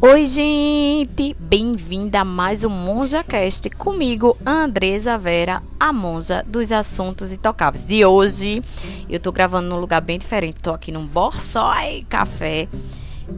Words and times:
Oi, 0.00 0.26
gente! 0.26 1.34
Bem-vinda 1.40 2.20
a 2.20 2.24
mais 2.24 2.62
um 2.62 2.68
MonjaCast 2.68 3.68
comigo, 3.70 4.38
Andresa 4.46 5.18
Vera, 5.18 5.60
a 5.78 5.92
monja 5.92 6.44
dos 6.46 6.70
assuntos 6.70 7.32
intocáveis. 7.32 7.84
De 7.84 8.04
hoje, 8.04 8.62
eu 9.10 9.18
tô 9.18 9.32
gravando 9.32 9.68
num 9.68 9.80
lugar 9.80 10.00
bem 10.00 10.16
diferente. 10.16 10.60
Tô 10.62 10.70
aqui 10.70 10.92
num 10.92 11.04
Borsoi 11.04 12.06
Café 12.08 12.68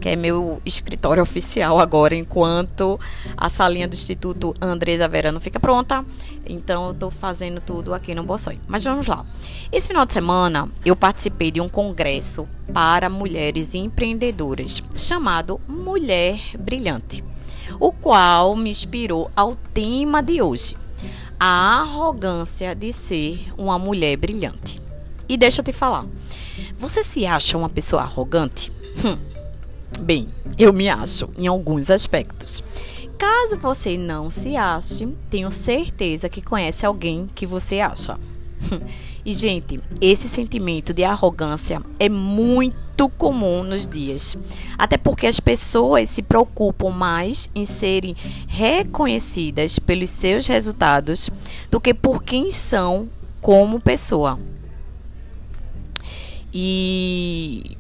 que 0.00 0.08
é 0.08 0.16
meu 0.16 0.60
escritório 0.64 1.22
oficial 1.22 1.78
agora, 1.78 2.14
enquanto 2.14 2.98
a 3.36 3.48
salinha 3.48 3.88
do 3.88 3.94
Instituto 3.94 4.54
Andresa 4.60 5.08
Vera 5.08 5.32
não 5.32 5.40
fica 5.40 5.58
pronta. 5.58 6.04
Então 6.46 6.86
eu 6.86 6.92
estou 6.92 7.10
fazendo 7.10 7.60
tudo 7.60 7.94
aqui 7.94 8.14
no 8.14 8.22
Boçói. 8.22 8.58
Mas 8.66 8.84
vamos 8.84 9.06
lá. 9.06 9.24
Esse 9.72 9.88
final 9.88 10.06
de 10.06 10.12
semana 10.12 10.68
eu 10.84 10.96
participei 10.96 11.50
de 11.50 11.60
um 11.60 11.68
congresso 11.68 12.48
para 12.72 13.08
mulheres 13.08 13.74
empreendedoras 13.74 14.82
chamado 14.94 15.60
Mulher 15.66 16.38
Brilhante, 16.58 17.24
o 17.78 17.92
qual 17.92 18.54
me 18.56 18.70
inspirou 18.70 19.30
ao 19.34 19.54
tema 19.54 20.22
de 20.22 20.40
hoje: 20.40 20.76
a 21.38 21.80
arrogância 21.80 22.74
de 22.74 22.92
ser 22.92 23.52
uma 23.56 23.78
mulher 23.78 24.16
brilhante. 24.16 24.80
E 25.28 25.36
deixa 25.36 25.60
eu 25.60 25.64
te 25.64 25.72
falar, 25.72 26.06
você 26.78 27.04
se 27.04 27.24
acha 27.24 27.56
uma 27.56 27.68
pessoa 27.68 28.02
arrogante? 28.02 28.72
Hum. 29.04 29.29
Bem, 29.98 30.28
eu 30.58 30.72
me 30.72 30.88
acho 30.88 31.28
em 31.36 31.46
alguns 31.46 31.90
aspectos. 31.90 32.62
Caso 33.18 33.58
você 33.58 33.98
não 33.98 34.30
se 34.30 34.56
ache, 34.56 35.08
tenho 35.28 35.50
certeza 35.50 36.28
que 36.28 36.40
conhece 36.40 36.86
alguém 36.86 37.26
que 37.34 37.44
você 37.44 37.80
acha. 37.80 38.18
e, 39.24 39.34
gente, 39.34 39.80
esse 40.00 40.28
sentimento 40.28 40.94
de 40.94 41.04
arrogância 41.04 41.82
é 41.98 42.08
muito 42.08 43.08
comum 43.10 43.62
nos 43.62 43.86
dias. 43.86 44.38
Até 44.78 44.96
porque 44.96 45.26
as 45.26 45.40
pessoas 45.40 46.08
se 46.08 46.22
preocupam 46.22 46.90
mais 46.90 47.50
em 47.54 47.66
serem 47.66 48.16
reconhecidas 48.46 49.78
pelos 49.78 50.10
seus 50.10 50.46
resultados 50.46 51.30
do 51.70 51.80
que 51.80 51.92
por 51.92 52.22
quem 52.22 52.50
são 52.50 53.08
como 53.40 53.80
pessoa. 53.80 54.38
E 56.52 57.76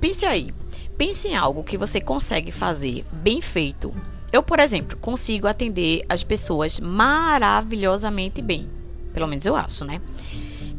pense 0.00 0.24
aí, 0.24 0.52
Pense 0.96 1.28
em 1.28 1.36
algo 1.36 1.64
que 1.64 1.76
você 1.76 2.00
consegue 2.00 2.52
fazer 2.52 3.04
bem 3.12 3.40
feito. 3.40 3.94
Eu, 4.32 4.42
por 4.42 4.60
exemplo, 4.60 4.96
consigo 4.98 5.46
atender 5.46 6.04
as 6.08 6.22
pessoas 6.22 6.80
maravilhosamente 6.80 8.40
bem. 8.40 8.68
Pelo 9.12 9.26
menos 9.26 9.44
eu 9.44 9.54
acho, 9.56 9.84
né? 9.84 10.00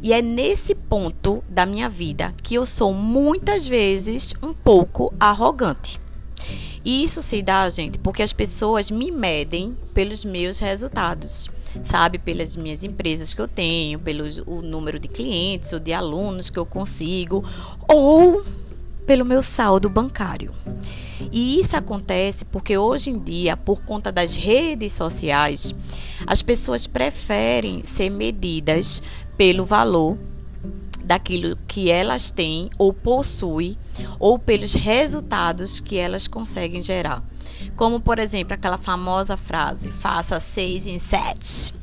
E 0.02 0.12
é 0.12 0.20
nesse 0.20 0.74
ponto 0.74 1.42
da 1.48 1.64
minha 1.64 1.88
vida 1.88 2.34
que 2.42 2.54
eu 2.54 2.66
sou 2.66 2.92
muitas 2.92 3.66
vezes 3.66 4.34
um 4.42 4.52
pouco 4.52 5.14
arrogante. 5.18 6.00
E 6.84 7.02
isso 7.02 7.22
se 7.22 7.40
dá, 7.40 7.68
gente, 7.70 7.96
porque 7.98 8.22
as 8.22 8.32
pessoas 8.32 8.90
me 8.90 9.10
medem 9.10 9.74
pelos 9.94 10.22
meus 10.24 10.58
resultados, 10.58 11.48
sabe? 11.82 12.18
Pelas 12.18 12.54
minhas 12.56 12.84
empresas 12.84 13.32
que 13.32 13.40
eu 13.40 13.48
tenho, 13.48 13.98
pelo 13.98 14.24
o 14.46 14.60
número 14.60 14.98
de 14.98 15.08
clientes 15.08 15.72
ou 15.72 15.80
de 15.80 15.94
alunos 15.94 16.50
que 16.50 16.58
eu 16.58 16.66
consigo, 16.66 17.42
ou 17.88 18.44
pelo 19.06 19.24
meu 19.24 19.42
saldo 19.42 19.88
bancário. 19.88 20.52
E 21.32 21.60
isso 21.60 21.76
acontece 21.76 22.44
porque 22.44 22.78
hoje 22.78 23.10
em 23.10 23.18
dia, 23.18 23.56
por 23.56 23.82
conta 23.82 24.12
das 24.12 24.34
redes 24.34 24.92
sociais, 24.92 25.74
as 26.26 26.42
pessoas 26.42 26.86
preferem 26.86 27.82
ser 27.84 28.10
medidas 28.10 29.02
pelo 29.36 29.64
valor 29.64 30.16
daquilo 31.04 31.56
que 31.68 31.90
elas 31.90 32.30
têm 32.30 32.70
ou 32.78 32.92
possuem 32.92 33.76
ou 34.18 34.38
pelos 34.38 34.74
resultados 34.74 35.80
que 35.80 35.96
elas 35.96 36.26
conseguem 36.26 36.80
gerar. 36.80 37.22
Como, 37.76 38.00
por 38.00 38.18
exemplo, 38.18 38.54
aquela 38.54 38.78
famosa 38.78 39.36
frase: 39.36 39.90
faça 39.90 40.40
seis 40.40 40.86
em 40.86 40.98
sete, 40.98 41.74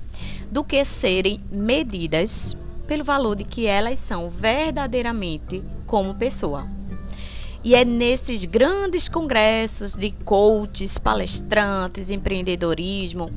do 0.49 0.63
que 0.63 0.83
serem 0.83 1.39
medidas 1.51 2.55
pelo 2.87 3.03
valor 3.03 3.35
de 3.35 3.43
que 3.43 3.67
elas 3.67 3.99
são 3.99 4.29
verdadeiramente 4.29 5.63
como 5.85 6.15
pessoa. 6.15 6.80
E 7.63 7.75
é 7.75 7.85
nesses 7.85 8.45
grandes 8.45 9.07
congressos 9.07 9.93
de 9.93 10.11
coaches, 10.11 10.97
palestrantes, 10.97 12.09
empreendedorismo, 12.09 13.29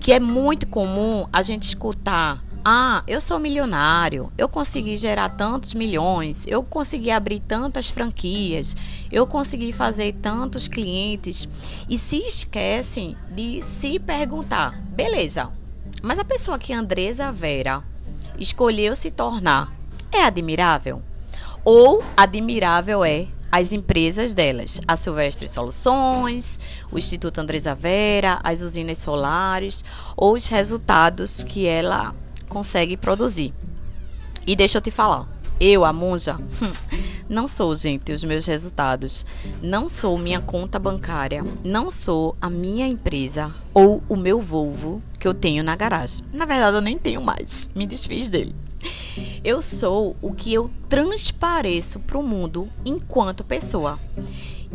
que 0.00 0.12
é 0.12 0.18
muito 0.18 0.66
comum 0.66 1.26
a 1.32 1.42
gente 1.42 1.64
escutar 1.64 2.42
ah, 2.64 3.02
eu 3.08 3.20
sou 3.20 3.40
milionário, 3.40 4.32
eu 4.38 4.48
consegui 4.48 4.96
gerar 4.96 5.30
tantos 5.30 5.74
milhões, 5.74 6.46
eu 6.46 6.62
consegui 6.62 7.10
abrir 7.10 7.40
tantas 7.40 7.90
franquias, 7.90 8.76
eu 9.10 9.26
consegui 9.26 9.72
fazer 9.72 10.12
tantos 10.22 10.68
clientes 10.68 11.48
e 11.88 11.98
se 11.98 12.18
esquecem 12.18 13.16
de 13.32 13.60
se 13.62 13.98
perguntar: 13.98 14.80
beleza, 14.80 15.50
mas 16.00 16.20
a 16.20 16.24
pessoa 16.24 16.56
que 16.56 16.72
Andresa 16.72 17.32
Vera 17.32 17.82
escolheu 18.38 18.94
se 18.94 19.10
tornar 19.10 19.72
é 20.12 20.22
admirável? 20.22 21.02
Ou 21.64 22.04
admirável 22.16 23.04
é 23.04 23.26
as 23.52 23.70
empresas 23.70 24.32
delas, 24.32 24.80
a 24.88 24.96
Silvestre 24.96 25.46
Soluções, 25.46 26.58
o 26.90 26.96
Instituto 26.96 27.38
Andresa 27.38 27.74
Vera, 27.74 28.40
as 28.42 28.62
usinas 28.62 28.96
solares, 28.96 29.84
ou 30.16 30.34
os 30.34 30.46
resultados 30.46 31.44
que 31.44 31.66
ela 31.66 32.14
consegue 32.48 32.96
produzir. 32.96 33.52
E 34.46 34.56
deixa 34.56 34.78
eu 34.78 34.82
te 34.82 34.90
falar, 34.90 35.28
eu, 35.60 35.84
a 35.84 35.92
monja, 35.92 36.40
não 37.28 37.46
sou, 37.46 37.74
gente, 37.76 38.10
os 38.10 38.24
meus 38.24 38.46
resultados. 38.46 39.24
Não 39.62 39.88
sou 39.88 40.16
minha 40.16 40.40
conta 40.40 40.78
bancária. 40.78 41.44
Não 41.62 41.90
sou 41.90 42.34
a 42.40 42.50
minha 42.50 42.86
empresa 42.86 43.54
ou 43.72 44.02
o 44.08 44.16
meu 44.16 44.40
Volvo 44.40 45.00
que 45.20 45.28
eu 45.28 45.34
tenho 45.34 45.62
na 45.62 45.76
garagem. 45.76 46.24
Na 46.32 46.44
verdade, 46.46 46.78
eu 46.78 46.80
nem 46.80 46.98
tenho 46.98 47.22
mais. 47.22 47.68
Me 47.76 47.86
desfiz 47.86 48.28
dele. 48.28 48.56
Eu 49.44 49.60
sou 49.60 50.16
o 50.22 50.32
que 50.32 50.54
eu 50.54 50.70
transpareço 50.88 51.98
para 51.98 52.16
o 52.16 52.22
mundo 52.22 52.68
enquanto 52.84 53.42
pessoa. 53.42 53.98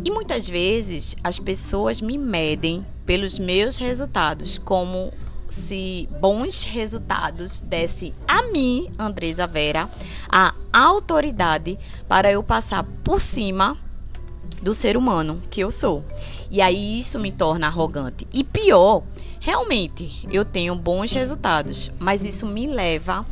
E 0.04 0.10
muitas 0.10 0.46
vezes 0.46 1.16
as 1.24 1.38
pessoas 1.38 2.02
me 2.02 2.18
medem 2.18 2.84
pelos 3.06 3.38
meus 3.38 3.78
resultados, 3.78 4.58
como 4.58 5.10
se 5.48 6.06
bons 6.20 6.64
resultados 6.64 7.62
desse 7.62 8.12
a 8.26 8.42
mim, 8.42 8.90
Andresa 8.98 9.46
Vera, 9.46 9.88
a 10.30 10.52
autoridade 10.70 11.78
para 12.06 12.30
eu 12.30 12.42
passar 12.42 12.84
por 13.02 13.22
cima 13.22 13.74
do 14.60 14.74
ser 14.74 14.98
humano 14.98 15.40
que 15.50 15.60
eu 15.62 15.70
sou. 15.70 16.04
E 16.50 16.60
aí 16.60 17.00
isso 17.00 17.18
me 17.18 17.32
torna 17.32 17.68
arrogante. 17.68 18.28
E 18.34 18.44
pior, 18.44 19.02
realmente 19.40 20.28
eu 20.30 20.44
tenho 20.44 20.74
bons 20.74 21.10
resultados, 21.10 21.90
mas 21.98 22.22
isso 22.22 22.44
me 22.44 22.66
leva 22.66 23.24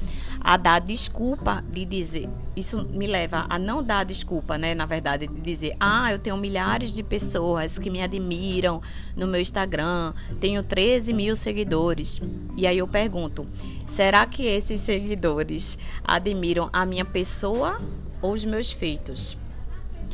a 0.47 0.57
dar 0.57 0.81
desculpa 0.81 1.65
de 1.69 1.84
dizer. 1.84 2.29
Isso 2.55 2.87
me 2.91 3.09
leva 3.09 3.47
a 3.49 3.59
não 3.59 3.83
dar 3.83 4.05
desculpa, 4.05 4.57
né? 4.57 4.77
Na 4.77 4.87
verdade, 4.87 5.27
de 5.27 5.41
dizer: 5.41 5.75
ah, 5.81 6.12
eu 6.12 6.21
tenho 6.21 6.37
milhares 6.37 6.95
de 6.95 7.03
pessoas 7.03 7.81
que 7.81 7.91
me 7.91 8.01
admiram 8.01 8.81
no 9.17 9.27
meu 9.27 9.41
Instagram, 9.41 10.15
tenho 10.39 10.62
13 10.62 11.12
mil 11.12 11.34
seguidores. 11.34 12.21
E 12.57 12.65
aí 12.65 12.79
eu 12.79 12.87
pergunto: 12.87 13.45
será 13.89 14.25
que 14.25 14.47
esses 14.47 14.81
seguidores 14.83 15.77
admiram 16.05 16.71
a 16.73 16.87
minha 16.87 17.05
pessoa 17.05 17.81
ou 18.23 18.33
os 18.33 18.45
meus 18.45 18.71
feitos? 18.71 19.37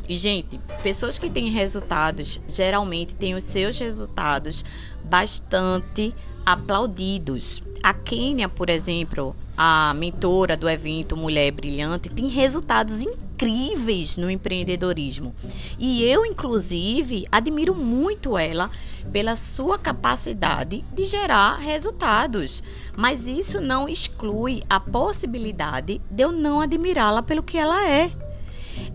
E, 0.09 0.15
gente, 0.15 0.59
pessoas 0.81 1.19
que 1.19 1.29
têm 1.29 1.51
resultados 1.51 2.41
geralmente 2.47 3.13
têm 3.15 3.35
os 3.35 3.43
seus 3.43 3.77
resultados 3.77 4.65
bastante 5.03 6.11
aplaudidos. 6.43 7.61
A 7.83 7.93
Kênia, 7.93 8.49
por 8.49 8.69
exemplo, 8.69 9.35
a 9.57 9.93
mentora 9.93 10.57
do 10.57 10.69
evento 10.69 11.15
Mulher 11.15 11.51
Brilhante, 11.51 12.09
tem 12.09 12.27
resultados 12.27 13.01
incríveis 13.01 14.17
no 14.17 14.29
empreendedorismo. 14.29 15.33
E 15.77 16.03
eu, 16.03 16.25
inclusive, 16.25 17.25
admiro 17.31 17.75
muito 17.75 18.37
ela 18.37 18.71
pela 19.11 19.35
sua 19.35 19.77
capacidade 19.77 20.83
de 20.93 21.05
gerar 21.05 21.57
resultados. 21.57 22.63
Mas 22.97 23.27
isso 23.27 23.61
não 23.61 23.87
exclui 23.87 24.63
a 24.69 24.79
possibilidade 24.79 26.01
de 26.09 26.23
eu 26.23 26.31
não 26.31 26.61
admirá-la 26.61 27.21
pelo 27.21 27.43
que 27.43 27.57
ela 27.57 27.87
é. 27.87 28.11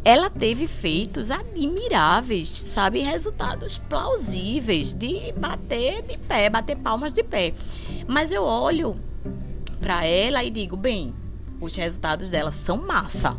Ela 0.05 0.29
teve 0.29 0.67
feitos 0.67 1.31
admiráveis, 1.31 2.49
sabe? 2.49 3.01
Resultados 3.01 3.79
plausíveis 3.79 4.93
de 4.93 5.33
bater 5.33 6.03
de 6.03 6.19
pé, 6.19 6.51
bater 6.51 6.77
palmas 6.77 7.13
de 7.13 7.23
pé. 7.23 7.55
Mas 8.07 8.33
eu 8.33 8.43
olho 8.43 8.97
para 9.89 10.05
ela 10.05 10.45
e 10.45 10.51
digo, 10.51 10.77
bem, 10.77 11.15
os 11.59 11.75
resultados 11.75 12.29
dela 12.29 12.53
são 12.53 12.77
massa. 12.77 13.39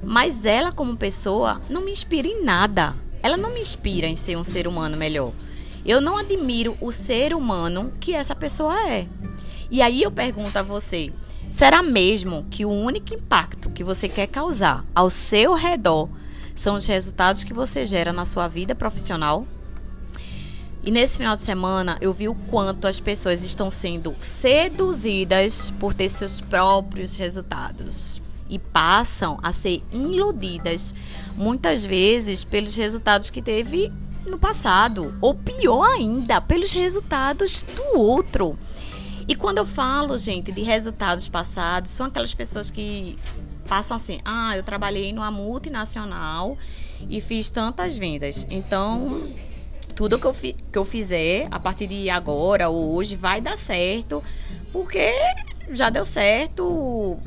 Mas 0.00 0.46
ela, 0.46 0.70
como 0.70 0.96
pessoa, 0.96 1.60
não 1.68 1.80
me 1.80 1.90
inspira 1.90 2.28
em 2.28 2.44
nada. 2.44 2.94
Ela 3.20 3.36
não 3.36 3.52
me 3.52 3.58
inspira 3.58 4.06
em 4.06 4.14
ser 4.14 4.36
um 4.38 4.44
ser 4.44 4.68
humano 4.68 4.96
melhor. 4.96 5.32
Eu 5.84 6.00
não 6.00 6.18
admiro 6.18 6.78
o 6.80 6.92
ser 6.92 7.34
humano 7.34 7.92
que 7.98 8.14
essa 8.14 8.32
pessoa 8.32 8.78
é. 8.88 9.08
E 9.68 9.82
aí 9.82 10.04
eu 10.04 10.12
pergunto 10.12 10.56
a 10.56 10.62
você: 10.62 11.12
será 11.50 11.82
mesmo 11.82 12.46
que 12.48 12.64
o 12.64 12.70
único 12.70 13.12
impacto 13.12 13.68
que 13.68 13.82
você 13.82 14.08
quer 14.08 14.28
causar 14.28 14.84
ao 14.94 15.10
seu 15.10 15.54
redor 15.54 16.08
são 16.54 16.76
os 16.76 16.86
resultados 16.86 17.42
que 17.42 17.52
você 17.52 17.84
gera 17.84 18.12
na 18.12 18.24
sua 18.24 18.46
vida 18.46 18.72
profissional? 18.72 19.44
E 20.86 20.90
nesse 20.92 21.18
final 21.18 21.34
de 21.34 21.42
semana 21.42 21.98
eu 22.00 22.12
vi 22.12 22.28
o 22.28 22.34
quanto 22.34 22.86
as 22.86 23.00
pessoas 23.00 23.42
estão 23.42 23.72
sendo 23.72 24.14
seduzidas 24.20 25.72
por 25.80 25.92
ter 25.92 26.08
seus 26.08 26.40
próprios 26.40 27.16
resultados 27.16 28.22
e 28.48 28.56
passam 28.56 29.36
a 29.42 29.52
ser 29.52 29.82
iludidas 29.92 30.94
muitas 31.36 31.84
vezes 31.84 32.44
pelos 32.44 32.76
resultados 32.76 33.30
que 33.30 33.42
teve 33.42 33.92
no 34.30 34.38
passado, 34.38 35.12
ou 35.20 35.34
pior 35.34 35.82
ainda, 35.82 36.40
pelos 36.40 36.70
resultados 36.70 37.62
do 37.62 37.98
outro. 37.98 38.56
E 39.26 39.34
quando 39.34 39.58
eu 39.58 39.66
falo, 39.66 40.16
gente, 40.16 40.52
de 40.52 40.62
resultados 40.62 41.28
passados, 41.28 41.90
são 41.90 42.06
aquelas 42.06 42.32
pessoas 42.32 42.70
que 42.70 43.18
passam 43.66 43.96
assim: 43.96 44.20
ah, 44.24 44.56
eu 44.56 44.62
trabalhei 44.62 45.12
numa 45.12 45.32
multinacional 45.32 46.56
e 47.10 47.20
fiz 47.20 47.50
tantas 47.50 47.98
vendas. 47.98 48.46
Então, 48.48 49.32
tudo 49.96 50.18
que 50.18 50.26
eu, 50.26 50.34
fi, 50.34 50.54
que 50.70 50.78
eu 50.78 50.84
fizer 50.84 51.48
a 51.50 51.58
partir 51.58 51.86
de 51.86 52.10
agora 52.10 52.68
ou 52.68 52.94
hoje 52.94 53.16
vai 53.16 53.40
dar 53.40 53.56
certo, 53.56 54.22
porque 54.70 55.10
já 55.72 55.88
deu 55.88 56.04
certo 56.04 57.18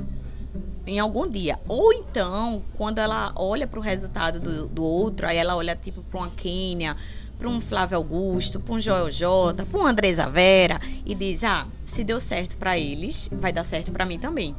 em 0.86 1.00
algum 1.00 1.28
dia. 1.28 1.60
Ou 1.68 1.92
então, 1.92 2.62
quando 2.78 3.00
ela 3.00 3.34
olha 3.36 3.66
para 3.66 3.80
o 3.80 3.82
resultado 3.82 4.40
do, 4.40 4.68
do 4.68 4.84
outro, 4.84 5.28
aí 5.28 5.38
ela 5.38 5.56
olha 5.56 5.76
tipo 5.76 6.04
para 6.04 6.20
uma 6.20 6.30
Quênia, 6.30 6.96
para 7.40 7.50
um 7.50 7.60
Flávio 7.60 7.98
Augusto, 7.98 8.60
para 8.60 8.76
um 8.76 8.80
Joel 8.80 9.10
J, 9.10 9.66
para 9.66 9.80
um 9.80 9.88
Andresa 9.88 10.30
Vera 10.30 10.80
e 11.04 11.16
diz: 11.16 11.44
"Ah, 11.44 11.66
se 11.84 12.04
deu 12.04 12.20
certo 12.20 12.56
para 12.56 12.78
eles, 12.78 13.30
vai 13.32 13.52
dar 13.52 13.64
certo 13.64 13.92
para 13.92 14.06
mim 14.06 14.20
também". 14.20 14.56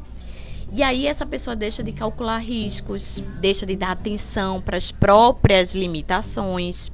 E 0.72 0.82
aí 0.82 1.06
essa 1.06 1.24
pessoa 1.24 1.54
deixa 1.54 1.80
de 1.80 1.92
calcular 1.92 2.38
riscos, 2.38 3.22
deixa 3.40 3.64
de 3.64 3.76
dar 3.76 3.92
atenção 3.92 4.60
para 4.60 4.76
as 4.76 4.90
próprias 4.90 5.74
limitações 5.76 6.90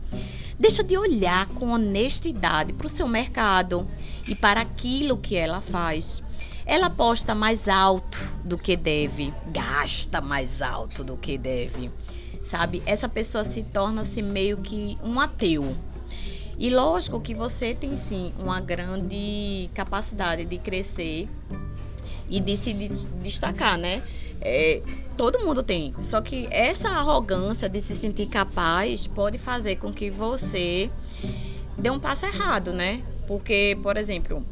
Deixa 0.59 0.83
de 0.83 0.97
olhar 0.97 1.47
com 1.49 1.71
honestidade 1.71 2.73
para 2.73 2.87
o 2.87 2.91
seu 2.91 3.07
mercado 3.07 3.87
e 4.27 4.35
para 4.35 4.63
aquilo 4.63 5.19
que 5.19 5.37
ela 5.37 5.61
faz. 5.61 6.23
Ela 6.65 6.87
aposta 6.87 7.35
mais 7.35 7.69
alto 7.69 8.19
do 8.43 8.57
que 8.57 8.75
deve, 8.75 9.35
gasta 9.49 10.21
mais 10.21 10.63
alto 10.63 11.05
do 11.05 11.17
que 11.17 11.37
deve. 11.37 11.91
Sabe? 12.43 12.83
Essa 12.87 13.09
pessoa 13.09 13.45
se 13.45 13.63
torna-se 13.63 14.23
meio 14.23 14.57
que 14.57 14.97
um 15.03 15.21
ateu. 15.21 15.77
E 16.59 16.71
lógico 16.71 17.21
que 17.21 17.35
você 17.35 17.75
tem 17.75 17.95
sim 17.95 18.33
uma 18.39 18.59
grande 18.61 19.69
capacidade 19.75 20.47
de 20.47 20.57
crescer 20.57 21.29
e 22.29 22.41
de 22.41 22.57
se 22.57 22.73
destacar, 23.23 23.79
né? 23.79 24.03
É, 24.41 24.83
todo 25.17 25.41
mundo 25.41 25.63
tem. 25.63 25.95
Só 26.01 26.21
que 26.21 26.47
essa 26.51 26.89
arrogância 26.89 27.69
de 27.69 27.81
se 27.81 27.95
sentir 27.95 28.27
capaz 28.27 29.07
pode 29.07 29.39
fazer 29.39 29.77
com 29.77 29.93
que 29.93 30.11
você 30.11 30.91
dê 31.79 31.91
um 31.91 31.99
passo 31.99 32.27
errado, 32.27 32.73
né? 32.73 33.03
Porque, 33.27 33.77
por 33.83 33.97
exemplo, 33.97 34.45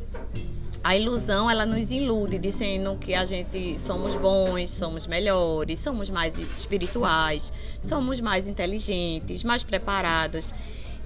a 0.83 0.97
ilusão 0.97 1.51
ela 1.51 1.65
nos 1.65 1.91
ilude 1.91 2.39
dizendo 2.39 2.97
que 3.01 3.15
a 3.15 3.25
gente 3.25 3.79
somos 3.79 4.15
bons, 4.15 4.69
somos 4.71 5.07
melhores, 5.07 5.79
somos 5.79 6.11
mais 6.11 6.39
espirituais, 6.39 7.53
somos 7.81 8.21
mais 8.21 8.47
inteligentes, 8.47 9.43
mais 9.43 9.63
preparados. 9.63 10.53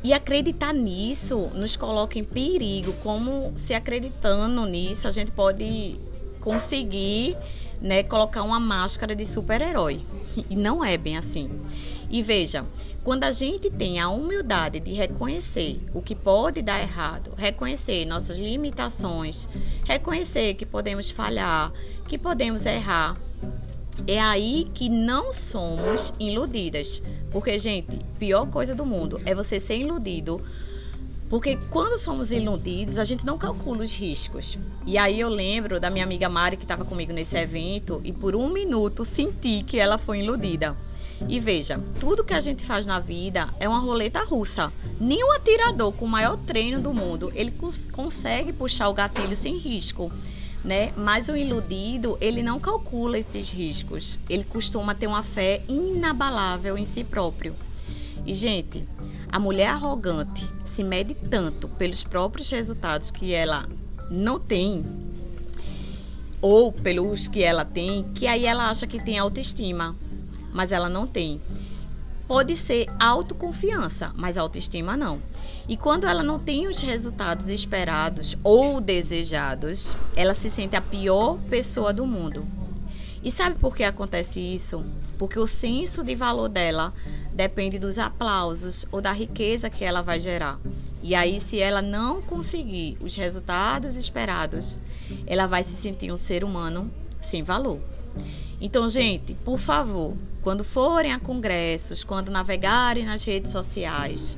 E 0.02 0.12
acreditar 0.12 0.72
nisso 0.72 1.50
nos 1.54 1.76
coloca 1.76 2.18
em 2.18 2.24
perigo, 2.24 2.92
como 3.02 3.52
se 3.56 3.74
acreditando 3.74 4.64
nisso 4.64 5.08
a 5.08 5.10
gente 5.10 5.32
pode 5.32 5.96
conseguir 6.48 7.36
né, 7.78 8.02
colocar 8.02 8.42
uma 8.42 8.58
máscara 8.58 9.14
de 9.14 9.26
super-herói. 9.26 10.00
E 10.48 10.56
não 10.56 10.82
é 10.82 10.96
bem 10.96 11.18
assim. 11.18 11.50
E 12.08 12.22
veja, 12.22 12.64
quando 13.04 13.24
a 13.24 13.32
gente 13.32 13.68
tem 13.68 14.00
a 14.00 14.08
humildade 14.08 14.80
de 14.80 14.92
reconhecer 14.94 15.78
o 15.92 16.00
que 16.00 16.14
pode 16.14 16.62
dar 16.62 16.80
errado, 16.80 17.34
reconhecer 17.36 18.06
nossas 18.06 18.38
limitações, 18.38 19.46
reconhecer 19.84 20.54
que 20.54 20.64
podemos 20.64 21.10
falhar, 21.10 21.70
que 22.08 22.16
podemos 22.16 22.64
errar, 22.64 23.14
é 24.06 24.18
aí 24.18 24.70
que 24.72 24.88
não 24.88 25.30
somos 25.30 26.14
iludidas. 26.18 27.02
Porque, 27.30 27.58
gente, 27.58 27.98
pior 28.18 28.46
coisa 28.46 28.74
do 28.74 28.86
mundo 28.86 29.20
é 29.26 29.34
você 29.34 29.60
ser 29.60 29.76
iludido 29.76 30.40
porque 31.28 31.58
quando 31.70 31.98
somos 31.98 32.32
iludidos, 32.32 32.98
a 32.98 33.04
gente 33.04 33.24
não 33.24 33.36
calcula 33.36 33.84
os 33.84 33.94
riscos. 33.94 34.58
E 34.86 34.96
aí 34.96 35.20
eu 35.20 35.28
lembro 35.28 35.78
da 35.78 35.90
minha 35.90 36.04
amiga 36.04 36.28
Mari 36.28 36.56
que 36.56 36.64
estava 36.64 36.84
comigo 36.84 37.12
nesse 37.12 37.36
evento 37.36 38.00
e 38.02 38.12
por 38.12 38.34
um 38.34 38.48
minuto 38.48 39.04
senti 39.04 39.62
que 39.62 39.78
ela 39.78 39.98
foi 39.98 40.20
iludida. 40.20 40.74
E 41.28 41.40
veja, 41.40 41.80
tudo 41.98 42.24
que 42.24 42.32
a 42.32 42.40
gente 42.40 42.64
faz 42.64 42.86
na 42.86 43.00
vida 43.00 43.48
é 43.58 43.68
uma 43.68 43.78
roleta 43.78 44.22
russa. 44.22 44.72
Nenhum 45.00 45.32
atirador 45.32 45.92
com 45.92 46.04
o 46.04 46.08
maior 46.08 46.36
treino 46.36 46.80
do 46.80 46.94
mundo, 46.94 47.32
ele 47.34 47.50
cons 47.50 47.84
consegue 47.92 48.52
puxar 48.52 48.88
o 48.88 48.94
gatilho 48.94 49.36
sem 49.36 49.58
risco. 49.58 50.12
Né? 50.64 50.92
Mas 50.96 51.28
o 51.28 51.36
iludido, 51.36 52.16
ele 52.20 52.42
não 52.42 52.58
calcula 52.58 53.18
esses 53.18 53.50
riscos. 53.50 54.18
Ele 54.28 54.44
costuma 54.44 54.94
ter 54.94 55.06
uma 55.06 55.22
fé 55.22 55.62
inabalável 55.68 56.76
em 56.76 56.84
si 56.84 57.04
próprio. 57.04 57.54
E, 58.28 58.34
gente, 58.34 58.86
a 59.32 59.38
mulher 59.38 59.68
arrogante 59.68 60.46
se 60.62 60.84
mede 60.84 61.14
tanto 61.14 61.66
pelos 61.66 62.04
próprios 62.04 62.50
resultados 62.50 63.10
que 63.10 63.32
ela 63.32 63.66
não 64.10 64.38
tem, 64.38 64.84
ou 66.42 66.70
pelos 66.70 67.26
que 67.26 67.42
ela 67.42 67.64
tem, 67.64 68.04
que 68.14 68.26
aí 68.26 68.44
ela 68.44 68.68
acha 68.68 68.86
que 68.86 69.02
tem 69.02 69.18
autoestima, 69.18 69.96
mas 70.52 70.72
ela 70.72 70.90
não 70.90 71.06
tem. 71.06 71.40
Pode 72.26 72.54
ser 72.54 72.86
autoconfiança, 73.00 74.12
mas 74.14 74.36
autoestima 74.36 74.94
não. 74.94 75.22
E 75.66 75.74
quando 75.74 76.06
ela 76.06 76.22
não 76.22 76.38
tem 76.38 76.68
os 76.68 76.80
resultados 76.80 77.48
esperados 77.48 78.36
ou 78.44 78.78
desejados, 78.78 79.96
ela 80.14 80.34
se 80.34 80.50
sente 80.50 80.76
a 80.76 80.82
pior 80.82 81.38
pessoa 81.48 81.94
do 81.94 82.04
mundo. 82.04 82.46
E 83.22 83.30
sabe 83.30 83.56
por 83.58 83.74
que 83.74 83.82
acontece 83.82 84.40
isso? 84.40 84.84
Porque 85.18 85.38
o 85.38 85.46
senso 85.46 86.04
de 86.04 86.14
valor 86.14 86.48
dela 86.48 86.92
depende 87.32 87.78
dos 87.78 87.98
aplausos 87.98 88.86
ou 88.92 89.00
da 89.00 89.12
riqueza 89.12 89.68
que 89.68 89.84
ela 89.84 90.02
vai 90.02 90.20
gerar. 90.20 90.58
E 91.02 91.14
aí, 91.14 91.40
se 91.40 91.58
ela 91.60 91.80
não 91.80 92.20
conseguir 92.20 92.96
os 93.00 93.14
resultados 93.14 93.96
esperados, 93.96 94.78
ela 95.26 95.46
vai 95.46 95.62
se 95.62 95.72
sentir 95.72 96.12
um 96.12 96.16
ser 96.16 96.44
humano 96.44 96.90
sem 97.20 97.42
valor. 97.42 97.80
Então, 98.60 98.88
gente, 98.88 99.34
por 99.34 99.58
favor, 99.58 100.16
quando 100.42 100.64
forem 100.64 101.12
a 101.12 101.20
congressos, 101.20 102.02
quando 102.02 102.30
navegarem 102.30 103.04
nas 103.04 103.22
redes 103.24 103.52
sociais, 103.52 104.36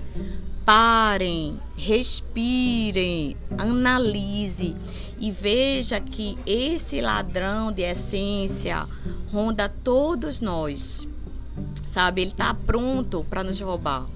parem, 0.64 1.58
respirem, 1.76 3.36
analise 3.58 4.76
e 5.18 5.30
veja 5.30 6.00
que 6.00 6.38
esse 6.46 7.00
ladrão 7.00 7.70
de 7.70 7.82
essência 7.82 8.86
ronda 9.30 9.68
todos 9.68 10.40
nós. 10.40 11.06
Sabe, 11.90 12.22
ele 12.22 12.30
está 12.30 12.54
pronto 12.54 13.24
para 13.28 13.44
nos 13.44 13.60
roubar. 13.60 14.06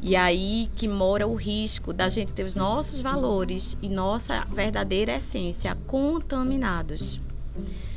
E 0.00 0.14
aí 0.14 0.70
que 0.76 0.86
mora 0.86 1.26
o 1.26 1.34
risco 1.34 1.92
da 1.92 2.08
gente 2.08 2.32
ter 2.32 2.44
os 2.44 2.54
nossos 2.54 3.00
valores 3.00 3.76
e 3.82 3.88
nossa 3.88 4.46
verdadeira 4.52 5.16
essência 5.16 5.76
contaminados. 5.86 7.20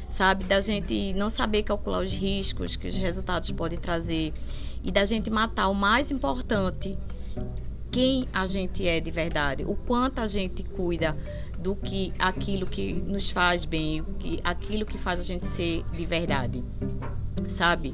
Sabe, 0.09 0.43
da 0.45 0.59
gente 0.59 1.13
não 1.13 1.29
saber 1.29 1.63
calcular 1.63 2.03
os 2.03 2.11
riscos 2.11 2.75
que 2.75 2.87
os 2.87 2.95
resultados 2.95 3.51
podem 3.51 3.77
trazer 3.77 4.33
e 4.83 4.91
da 4.91 5.05
gente 5.05 5.29
matar 5.29 5.67
o 5.67 5.75
mais 5.75 6.09
importante, 6.09 6.97
quem 7.91 8.27
a 8.33 8.45
gente 8.45 8.87
é 8.87 8.99
de 8.99 9.11
verdade, 9.11 9.63
o 9.65 9.75
quanto 9.75 10.19
a 10.19 10.27
gente 10.27 10.63
cuida 10.63 11.17
do 11.59 11.75
que 11.75 12.11
aquilo 12.17 12.65
que 12.65 12.93
nos 12.93 13.29
faz 13.29 13.65
bem, 13.65 14.03
que 14.17 14.39
aquilo 14.43 14.85
que 14.85 14.97
faz 14.97 15.19
a 15.19 15.23
gente 15.23 15.45
ser 15.45 15.83
de 15.91 16.05
verdade, 16.05 16.63
sabe? 17.47 17.93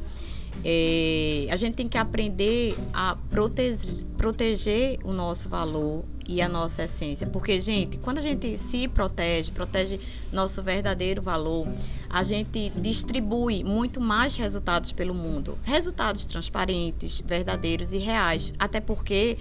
É, 0.64 1.48
a 1.50 1.56
gente 1.56 1.76
tem 1.76 1.88
que 1.88 1.98
aprender 1.98 2.78
a 2.94 3.18
proteger, 3.30 4.06
proteger 4.18 5.00
o 5.04 5.12
nosso 5.12 5.50
valor 5.50 6.04
e 6.28 6.42
a 6.42 6.50
nossa 6.50 6.84
essência. 6.84 7.26
Porque, 7.26 7.60
gente, 7.60 7.98
quando 7.98 8.18
a 8.18 8.22
gente 8.22 8.58
se 8.58 8.88
protege, 8.88 9.52
protege 9.52 10.00
nosso 10.32 10.62
verdadeiro 10.62 11.22
valor, 11.22 11.68
a 12.10 12.24
gente 12.24 12.70
distribui 12.76 13.64
muito 13.64 14.02
mais 14.02 14.36
resultados 14.36 14.92
pelo 14.92 15.14
mundo. 15.14 15.58
Resultados 15.64 16.26
transparentes, 16.26 17.22
verdadeiros 17.26 17.94
e 17.94 17.98
reais. 17.98 18.54
Até 18.60 18.80
porque 18.82 19.38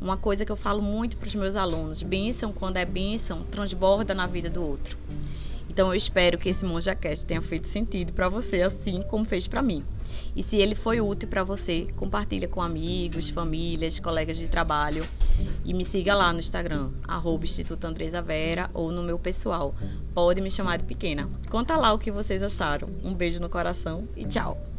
uma 0.00 0.16
coisa 0.16 0.44
que 0.44 0.52
eu 0.52 0.56
falo 0.56 0.82
muito 0.82 1.16
para 1.16 1.28
os 1.28 1.34
meus 1.34 1.56
alunos: 1.56 2.02
bênção, 2.02 2.52
quando 2.52 2.76
é 2.76 2.84
bênção, 2.84 3.42
transborda 3.50 4.14
na 4.14 4.26
vida 4.26 4.50
do 4.50 4.62
outro. 4.62 4.98
Então 5.76 5.88
eu 5.88 5.94
espero 5.94 6.38
que 6.38 6.48
esse 6.48 6.64
MonjaCast 6.64 7.26
tenha 7.26 7.42
feito 7.42 7.68
sentido 7.68 8.10
para 8.10 8.30
você, 8.30 8.62
assim 8.62 9.02
como 9.02 9.26
fez 9.26 9.46
para 9.46 9.60
mim. 9.60 9.82
E 10.34 10.42
se 10.42 10.56
ele 10.56 10.74
foi 10.74 11.02
útil 11.02 11.28
para 11.28 11.44
você, 11.44 11.86
compartilha 11.96 12.48
com 12.48 12.62
amigos, 12.62 13.28
famílias, 13.28 14.00
colegas 14.00 14.38
de 14.38 14.48
trabalho. 14.48 15.06
E 15.66 15.74
me 15.74 15.84
siga 15.84 16.14
lá 16.14 16.32
no 16.32 16.38
Instagram, 16.38 16.92
arroba 17.06 17.44
Instituto 17.44 17.86
Andresa 17.86 18.22
Vera, 18.22 18.70
ou 18.72 18.90
no 18.90 19.02
meu 19.02 19.18
pessoal. 19.18 19.74
Pode 20.14 20.40
me 20.40 20.50
chamar 20.50 20.78
de 20.78 20.84
pequena. 20.84 21.28
Conta 21.50 21.76
lá 21.76 21.92
o 21.92 21.98
que 21.98 22.10
vocês 22.10 22.42
acharam. 22.42 22.88
Um 23.04 23.12
beijo 23.12 23.38
no 23.38 23.50
coração 23.50 24.08
e 24.16 24.24
tchau! 24.24 24.75